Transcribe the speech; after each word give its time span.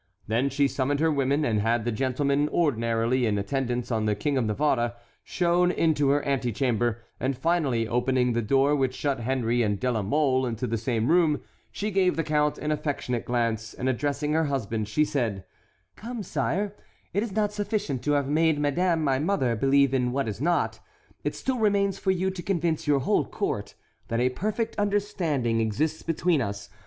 Then 0.25 0.49
she 0.49 0.67
summoned 0.67 0.99
her 0.99 1.11
women, 1.11 1.45
and 1.45 1.59
had 1.61 1.85
the 1.85 1.91
gentlemen 1.91 2.49
ordinarily 2.49 3.27
in 3.27 3.37
attendance 3.37 3.91
on 3.91 4.05
the 4.05 4.15
King 4.15 4.35
of 4.35 4.45
Navarre 4.45 4.95
shown 5.23 5.69
into 5.69 6.09
her 6.09 6.25
antechamber, 6.25 7.03
and 7.19 7.37
finally 7.37 7.87
opening 7.87 8.33
the 8.33 8.41
door 8.41 8.75
which 8.75 8.95
shut 8.95 9.19
Henry 9.19 9.61
and 9.61 9.79
De 9.79 9.91
la 9.91 10.01
Mole 10.01 10.47
into 10.47 10.65
the 10.65 10.75
same 10.79 11.07
room, 11.07 11.41
she 11.71 11.91
gave 11.91 12.15
the 12.15 12.23
count 12.23 12.57
an 12.57 12.71
affectionate 12.71 13.25
glance 13.25 13.75
and 13.75 13.87
addressing 13.87 14.33
her 14.33 14.45
husband 14.45 14.87
she 14.87 15.05
said: 15.05 15.45
"Come, 15.95 16.23
sire, 16.23 16.73
it 17.13 17.21
is 17.21 17.31
not 17.31 17.53
sufficient 17.53 18.03
to 18.05 18.13
have 18.13 18.27
made 18.27 18.57
madame 18.57 19.03
my 19.03 19.19
mother 19.19 19.55
believe 19.55 19.93
in 19.93 20.11
what 20.11 20.27
is 20.27 20.41
not; 20.41 20.79
it 21.23 21.35
still 21.35 21.59
remains 21.59 21.99
for 21.99 22.09
you 22.09 22.31
to 22.31 22.41
convince 22.41 22.87
your 22.87 23.01
whole 23.01 23.23
court 23.25 23.75
that 24.07 24.19
a 24.19 24.29
perfect 24.29 24.75
understanding 24.79 25.61
exists 25.61 26.01
between 26.01 26.41
us. 26.41 26.71